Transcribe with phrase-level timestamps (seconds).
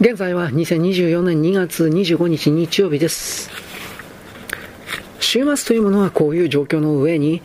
[0.00, 3.50] 現在は2024年2月25日日曜日です。
[5.18, 7.42] 週末というものはこういう状況の上に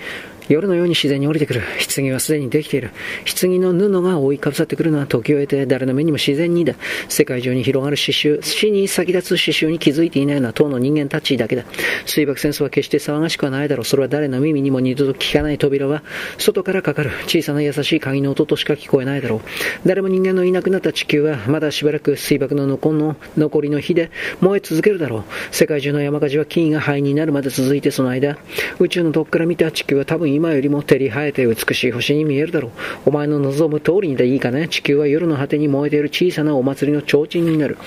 [0.49, 1.61] 夜のように自然に降りてくる。
[1.95, 2.91] 棺はすでにできている。
[3.39, 6.75] 棺の布が覆いかぶさってくるのは時を経て誰の目にも自然にだ。
[7.09, 11.63] 世界中に広がる刺繍、死に先立つ刺繍に気づいていないのは当の人間たちだけだ。
[12.05, 13.85] 水爆戦争は決して騒がしくはないだろう。
[13.85, 16.03] それは誰の耳にも二度と聞かない扉は、
[16.37, 19.87] 外からかかる小さな優しい鍵の音としか聞こえないだろう。
[19.87, 25.23] 誰も人間のいなくなった地球は、まだしばらく水爆の残の残りの火で燃え続けるだろう。
[25.51, 28.37] 世界中の山火事は金が灰になるまで続いてその間、
[28.79, 32.71] 宇宙のどっから見た地球は多分今よりも照り生えて美しい星に見えるだろう。
[33.05, 34.67] お前の望む通りにでいいかね？
[34.67, 37.77] 地球は夜の果てに燃えている小さなお祭りの提灯になる。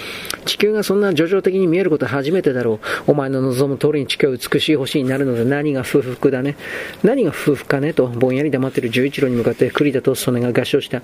[0.44, 3.10] 地球がそんな叙情的に見えることは初めてだろう。
[3.12, 6.56] お前の望む通りに地球は美しい星になるので何が不服だね？
[7.02, 7.92] 何が不服かね？
[7.92, 11.02] とぼんやり黙っている十一郎に向かって栗田と曽根が合唱した。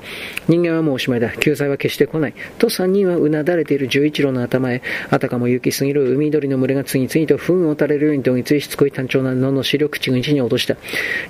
[0.49, 1.31] 人間はもうおしまいだ。
[1.31, 2.35] 救済は決して来ない。
[2.59, 10.77] と三人はうなだれている十一郎の頭へ、あたかも行き過ぎる海鳥の群れが次々と糞を垂れるようにどぎついしつこい単調なのの視力口口に落とした。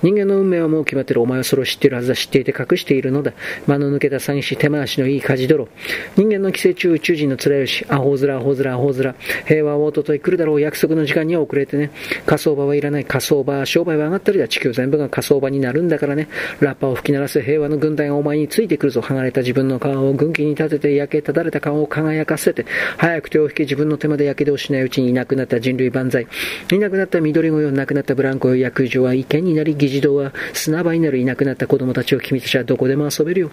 [0.02, 1.22] 人間の運命はもう決まってる。
[1.22, 2.14] お前はそれを知っているはずだ。
[2.14, 3.32] 知っていて隠しているのだ。
[3.66, 5.68] 間の抜けた詐欺師、手回しのいい家事泥。
[6.16, 7.86] 人間の寄生虫、宇宙人の面吉。
[7.88, 9.14] アホ面、アホ面、アホ面。
[9.46, 10.60] 平和はおととい来るだろう。
[10.60, 11.90] 約束の時間には遅れてね。
[12.26, 13.04] 火葬場はいらない。
[13.04, 14.48] 火葬場、商売は上がったりだ。
[14.48, 16.28] 地球全部が火葬場になるんだからね。
[16.60, 19.00] ラッパを吹き鳴らす平和の軍隊がお前についてくるぞ。
[19.00, 26.26] 剥がれた自分の皮を軍旗に立てて焼けただれた顔を輝かせて、早く手を引き自分の手まで火傷をしないうちにいなくなった人類万歳。
[26.72, 33.50] いなくなった緑子よ、亡くなったブランコよ、役場は池になり、児童は砂場になるいなくなった子供たちを君たちはどこでも遊べるよ。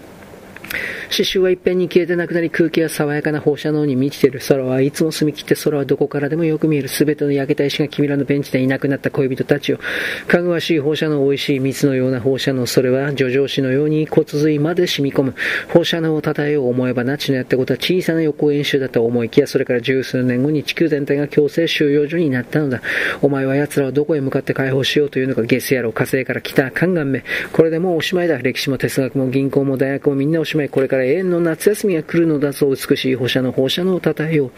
[1.10, 9.80] 刺繍はいっぺんに消えてなくなり空気は爽やかな放射能に満ちている空はいつも澄み切って空はどこからでもよく見える全ての焼けた石が君らのベンチでいなくなった恋人たちを
[10.28, 15.36] かぐわしい放射能美味しい蜜のような放射能それは叙情詩のように骨髄まで染み込む。
[15.70, 22.82] 放射能を称えよう思えばナチのやったことは小さな予行演習だと思いきやそれから十数年後に地球全体が強制収容所になったのだ。
[23.22, 28.38] お前は奴らをどこへ向かって解放しようというのかゲス野郎火星から来た宦官めこれでもうおしまいだ。
[28.38, 34.52] 歴史も哲学も銀行も大学もみんなおしまいこれから永遠の夏休みが来るのだぞ、美しい放射の放射能を称えよう。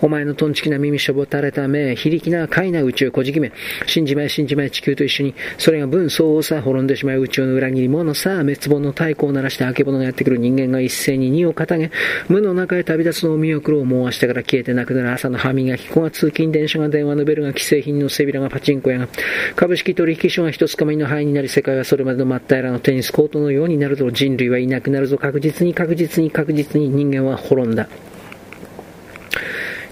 [0.00, 3.52] お前のトンチキな耳しょぼたれた目、非力な快な宇宙こじきめ、
[3.86, 11.90] 死んじまえ死んじまえ地球と一緒に、それが分相応さ、滅んでしまう宇宙の裏切り者さ、滅亡の太鼓を鳴らしてあけぼのがやってくる人間が一斉に荷を掲げ、
[12.28, 13.84] 無の中へ旅立つのを見送ろう。
[13.84, 19.08] もう明日から消えてなくなる朝の歯磨き粉が通勤電車が電話のベルが既製品の背びらがパチンコ屋が、
[19.56, 25.18] 株式取引所が一つかみの範囲になり、世界はそれまでの真っ平らのテニスコートのようになると人類はいなくなるぞ。
[25.18, 27.88] 確実に確実に確実に人間は滅んだ。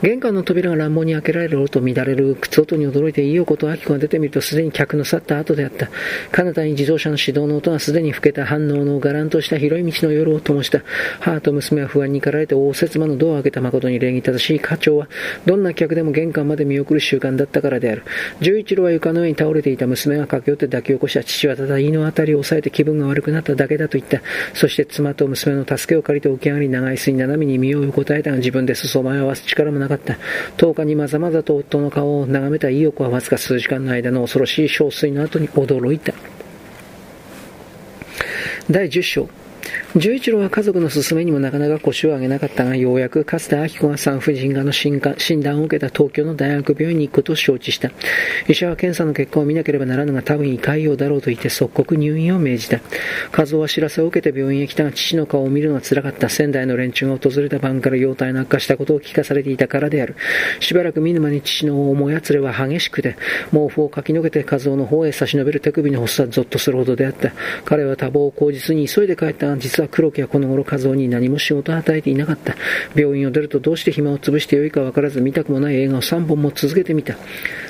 [0.03, 5.91] 玄関の扉が乱暴に開けられる音、乱れる靴音に驚いて、いいおこと明子が出てみると、すでに客の去った後であった。
[6.33, 10.83] 彼方に自動車の始動の音がすでに更けた反応のがらんとした広い道の夜を灯した。
[11.21, 15.09] 母と娘は不安に駆られて、応接間のドアを開けた誠に礼儀正しい課長は、
[15.45, 18.03] どんな客でも玄関まで見送る習慣だったからである。
[18.41, 24.23] 十一郎は床の上に倒れていた娘が駆け寄って抱き起こした父はただ胃のあたりを押さえて気分が悪くなっただけだと言った。
[24.55, 30.17] そして妻と娘の助けを借りて起き上がり、長い椅子に斜めに身を横たえたが自分で裾前を合わす力もなくかった。
[30.57, 36.15] 10日にまざまざと夫の顔を眺めた意欲はわずか数時間の間の恐ろしい憔悴の後に驚いた。
[38.71, 39.29] 第10章
[39.97, 47.91] 十一郎は家族の勧めにもなかなか腰を上げなかったが、ようやくかつて明子が産婦人科の診断を受けた東京の大学病院に行くことを承知した。
[48.47, 52.81] 医者は検査の結果を見なければならぬが多分胃潰瘍だろうと言って即刻入院を命じた。
[53.37, 56.29] 和夫は知らせを受けて病院へ来たが父の顔を見るのが辛かった。
[56.29, 60.15] 仙台の連中が訪れた晩から容体の悪化したことを聞かされていたからである。
[60.61, 63.17] しばらく見ぬ間に父の思いやつれは激しくて、
[63.51, 67.33] 毛布をかきのけて和夫の方へ差し伸べる手首の発作はゾッとするほどであった。
[67.65, 72.57] 彼は多忙を口実に急いで帰ったが、実は黒木はこの頃和夫に何も仕事を与えていなかった。
[72.95, 77.17] 病院を出るとどうして暇を潰してよいかわからず見たくもない映画を3本も続けてみた。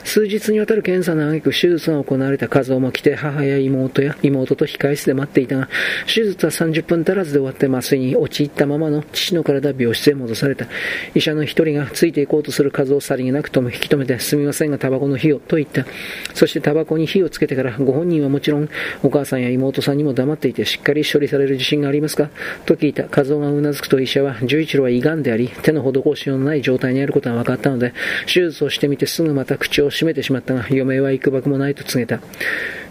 [0.04, 5.68] 数日にわたる検査の挙句手術が行われた和夫も来て母や妹や妹と控室で待っていたが、
[6.06, 10.66] 手術は30分足らずで終わって麻酔に陥ったままの父の体病室へ戻された。
[11.14, 15.86] 医者の一人がついていこうとする和夫をさりげなくとも引き止めて、すみませんがタバコの火をと言った。
[16.34, 18.68] そしてタバコに火をつけてからご本人はもちろん
[19.02, 22.30] お母さんや妹さんにも黙っていてしっかり処理される自信がありますか？
[22.66, 23.04] と聞いた。
[23.04, 27.92] 和夫がうなずくと医者は、十一郎は胃がんであり、手の施しようのない状態にあることが分かったので、
[28.26, 32.20] 手術をしてみてすぐまた口を閉めてしまったが、嫁は幾ばくもないと告げた。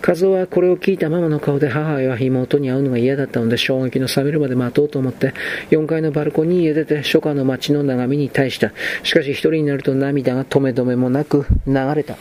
[0.06, 5.34] 和夫はこれを聞いたママの顔で母は妹に会うのが嫌だったので衝撃の冷めるまで待とうと思って
[5.72, 8.72] 4階のバルコニーへ出て初夏の街の眺めに対した
[9.04, 12.18] しかし一人になると涙が止め止めもなく流れた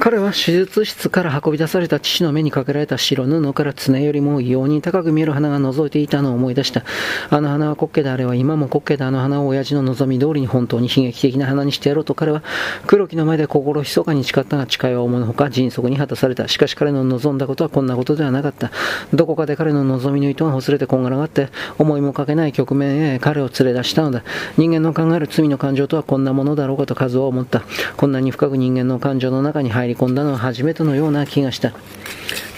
[0.00, 6.84] 彼は手術室から運び出された父の目にかけられた白布から常よりも異様に高く見える花が覗いていたのを思い出した。
[7.28, 12.42] あの花は滑稽であれば今も滑稽であの花を親父の望み通りに本当に悲劇的な花にしてやろうと彼は
[12.86, 16.48] 黒木の前で心密かに誓ったが誓いは思うのほか迅速に果たされた。
[16.48, 18.70] しかし彼の望んだことはこんなことではなかった。
[19.12, 24.24] どこかで彼の望みの糸がほつれてこんがらがって思いもかけない局面へ彼を連れ出したのだ。
[24.56, 27.62] 人間の考える罪の感情とはこんなものだろうかと数は思った。
[27.98, 31.72] こんなに深く人間の感情の中に入り込んだのは初めてのような気がした。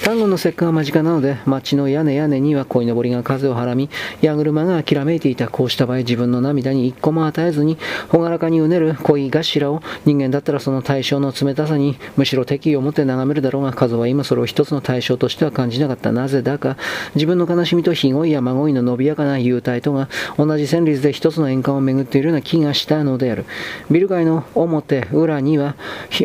[0.04, 3.88] 端午の節句が間近なので、町の屋根屋根には鯉のぼりが風をはらみ、
[4.20, 5.46] 矢車がきらめいていた。
[5.46, 7.78] こうした場合、自分の涙に一個も与えずに、
[8.10, 16.10] 朗らかにうねる恋頭を、人間だったらその対象の冷たさに、むしろ敵意を持って眺めるだろうが、数は今それを一つの対象としては感じなかった。
[16.10, 16.76] なぜだか、
[17.14, 23.44] 自分の悲しみとひごいや孫いの伸びやかな幽体とが、同じ旋律で一つの円環を巡っているような気がしたのである。
[23.88, 25.76] ビル街の表、裏には、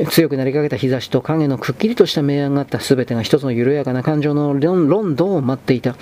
[0.09, 2.79] 強くなりかけた日差しと影のくっきりとした明暗があった。
[2.79, 5.95] すべてが一つの緩やかな感情のロンドを待っていた。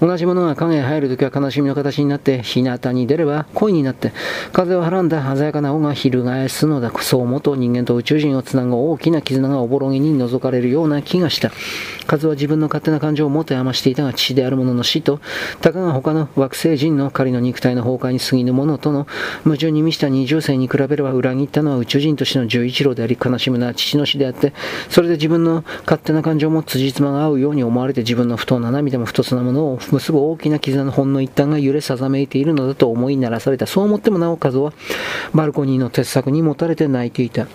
[0.00, 4.12] 同じものが影へ入るときは悲しみの形になって、日向に出れば恋になって、
[4.52, 6.92] 風をはらんだ鮮やかな尾が翻すのだ。
[7.00, 11.50] そう思うと人間と宇宙人をつなぐ大きな絆がおぼろげに覗かれるような気がした。
[12.06, 15.20] 風は自分の勝手な感情を持て余していたが、父である者の死と、
[15.60, 19.06] たかが他の惑星人の狩りの肉体の崩壊に過ぎぬものとの
[19.44, 24.52] 矛盾に満ちた二重星に比べれば裏切ったのは宇宙人としての十一郎であり、悲しむのは父の死であって、
[24.88, 33.66] それで自分の勝手な感情も辻褄が合うように思われて自分の不当な涙も不突なものを結ぶ大きな絆のほんの一端が揺れさざめいているのだと思いならされた。
[33.66, 34.72] そう思ってもなおかずは、
[35.34, 37.46] バルコニーの鉄柵にもたれて泣いていた。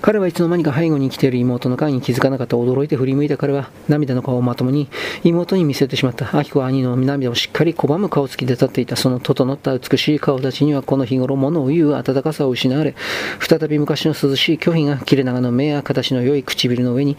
[0.00, 4.88] 彼はいつの間にか背後に来ている妹の顔に気づかなかった驚いて振り向いた彼は涙の顔をまともに
[5.24, 6.30] 妹に見せてしまった。
[6.32, 8.96] 明子は兄の涙をしっかり拒む顔つきで立っていた。
[8.96, 12.94] その整った美しい顔立ちにはこの日頃物を言う温かさを失われ、
[13.40, 17.16] 再び昔の涼しい拒否が切れ長の目や形の良い唇の上に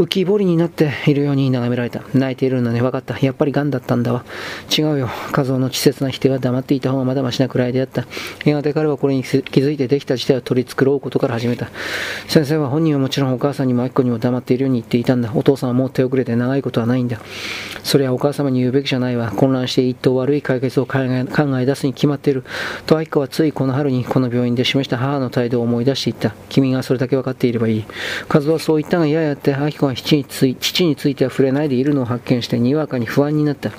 [0.00, 2.02] 浮き彫りになっているように眺められた。
[2.14, 3.18] 泣いているのね、分かった。
[3.18, 4.24] やっぱり癌だったんだわ。
[4.74, 5.10] 違うよ。
[5.36, 8.06] 和夫の稚拙な否定は黙っていた方がまだましなくらいであった。
[8.46, 11.68] やがて彼はこれに気づいてできた事態を取り繕うことから始めた。
[12.28, 15.32] 先生は本人はもちろんお母さんにも明子にも黙っているように言っていたんだ。
[15.34, 17.20] お父さんはもう手遅れて長いことはないんだ。
[17.84, 19.30] それはお母様に言うべきじゃないわ。
[19.32, 22.44] 混乱して一等悪い解決を考え出すに決まっている。
[22.86, 26.34] と明子はついこの春にこの病院で示した母の態度を思い出していった。
[26.48, 27.84] 君がそれだけ分かっていればいい。
[28.32, 33.70] 和夫はそう言ったが嫌やって明子は父につい父については触れないでいるのを発見してにわかに不安になった。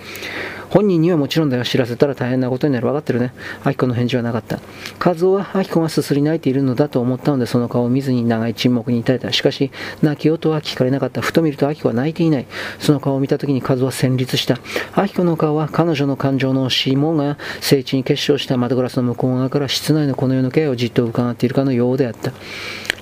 [0.71, 1.65] 本人にはもちろんだよ。
[1.65, 2.87] 知らせたら大変なことになる。
[2.87, 3.33] 分かってるね。
[3.65, 4.59] アキコの返事はなかった。
[4.99, 9.33] カズオはアキコがすすり泣いているのだと思ったので、その顔を見ずに長い沈黙に至れた。
[9.33, 9.69] しかし、
[10.01, 11.19] 泣き音は聞かれなかった。
[11.19, 12.45] ふと見るとアキコは泣いていない。
[12.79, 14.59] その顔を見た時にカズオは戦慄した。
[14.93, 22.31] アキコの顔は彼女の感情の霜が聖地に結晶した窓ガラスの向こう側から室内のこの世の気配をじっと伺っているかのようであった。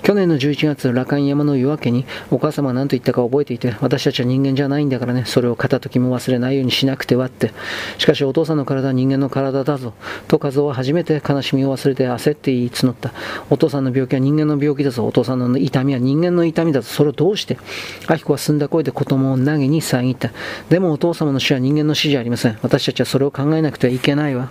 [0.02, 7.52] 去年の11月、羅漢山の夜明けにお母様は何と言ったか覚えていて、私たちは人間じゃないんだからね、それを片時も忘れないようにしなくてはって。
[7.98, 9.92] しかしお父さんの体は人間の体だぞ。
[10.28, 13.12] と和夫は初めて悲しみを忘れて焦って言い募った。
[13.50, 15.06] お父さんの病気は人間の病気だぞ。
[15.06, 16.88] お父さんの痛みは人間の痛みだぞ。
[16.88, 17.58] それをどうして
[18.08, 20.30] 明子は澄んだ声で子供を投げに遮った。
[20.68, 22.58] でもお父様の死は人間の死じゃありません。
[22.62, 24.50] 私たちはそれを考えなくてはいけないわ。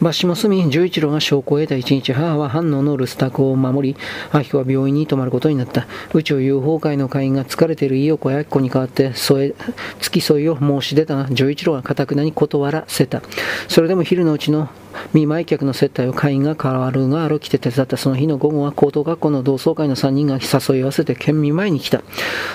[0.00, 3.96] バッシも住み、十一郎が証拠を得た一日、母は反応の留守宅を守り、
[4.32, 5.86] 明子は病院に泊まることになった。
[6.12, 9.54] 宇宙友好会の会員が疲れている伊予子や明子に代わって、添え、
[10.00, 13.22] 付き添いを申し出たが、十一郎は堅くなに断らせた。
[13.68, 14.68] それでも昼のうちの
[15.16, 22.02] 見舞い客の接待を会員が変わるがある来て手伝ったその日の午後は高等学校の同窓会の3人が誘い合わせて県民前に来た。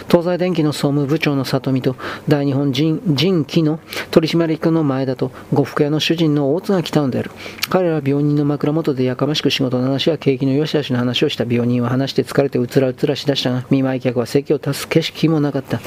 [0.08, 1.96] 東西電機の総務部長の里見と
[2.27, 3.80] 大日本人人機の
[4.12, 7.32] 取締役の前田と呉服屋の主人の大津が来たのである。
[7.72, 15.82] 彼らは病人の枕元でやかましく仕事の話や景気の良し悪しの話をした病人は話して疲れてうつらうつらしだしたが見舞い客は席を立つ景色もなかった。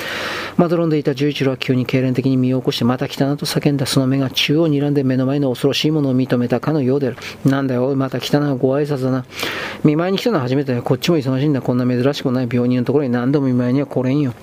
[0.57, 7.17] まどろんでいた十一郎は急に痙攣的に身を起こしてまた来たなと叫んだその目が中央に睨んで目の前の恐ろしいものを認めたかのようである。
[7.45, 9.25] なんだよ、また来たな、ご挨拶だな。
[9.85, 10.83] 見舞いに来たのは初めてだよ。
[10.83, 11.61] こっちも忙しいんだ。
[11.61, 14.35] こんな珍しくない病人のところに何度も見舞いには来れんよ。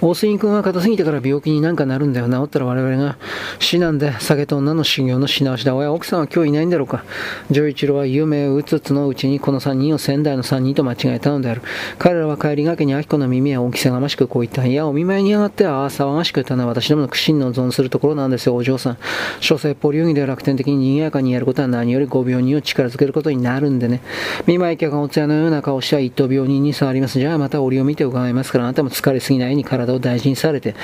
[0.00, 2.28] 大杉君は硬すぎてから病気になんかなるんだよ。
[2.28, 3.18] 治ったら我々が
[3.62, 5.74] 死なんで酒と女の修行のし直しだ。
[5.74, 7.04] おや、奥さんは今日いないんだろうか。
[7.50, 11.62] 丈一郎は夢をうつつのうちにこの3人を仙台の3人と間違えたのである。
[11.98, 14.66] 彼らは帰りがけに明子の耳は大きさがましくこう言った。
[14.66, 18.98] いや、お見舞いに上がってああ騒がしく言ったのは私どもの苦心の存するところなんですよ、お嬢さん。
[19.40, 24.00] 諸説法流儀で楽天的に賑やかにやることは何よりご病人を力づけることになるんでね。
[24.46, 27.18] 見舞い客がお通夜のような顔しては一等病人に触ります。
[27.18, 30.74] じゃあまた折を見て伺いますから、あなたも疲れすぎないように体を大事にされて、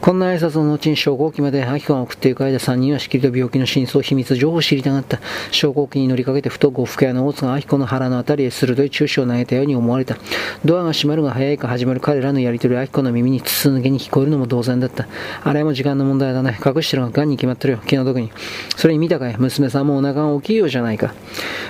[0.00, 5.20] こんな挨拶の後に昇降機まで、アキコが送ってっていく間、三人はしきりと病気の真相、秘密、情報を知りたがった。
[5.50, 10.16] 昇降機に乗りかけて、ふと呉服屋の大津が明子の腹のあたりへ鋭い注視を投げたように思われた。
[10.64, 15.08] ドアが閉まるが早いか始まる彼らのやりとり、明子の耳に筒抜けに聞こえるのも同然だった。
[15.42, 16.58] あれも時間の問題だね。
[16.64, 17.80] 隠してるのが癌に決まってるよ。
[17.86, 18.30] 気の毒に。
[18.76, 21.14] それに見たかい娘さんもお腹が大きいようじゃないか。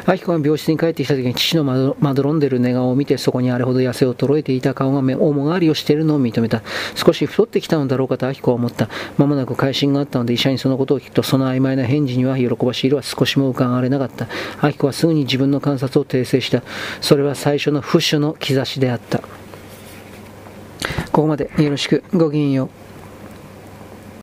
[0.09, 6.63] 明子が病室に帰ってきた時に父のまどろんでる寝顔を見て、そこにあれほど痩せを衰えていた顔が面がわりをしているのを認めた。
[6.95, 8.89] 少し太ってきたのだろうかと明子は思った。
[9.17, 14.27] まもなく会心があったので医者にそのことを聞くと、その曖昧な返事には喜ばしい色は少しも伺われなかった。
[14.63, 16.63] 明子はすぐに自分の観察を訂正した。
[17.01, 19.19] それは最初のフッシュの兆しであった。
[19.19, 22.05] ここまでよろしく。
[22.13, 22.88] ごきげんよう。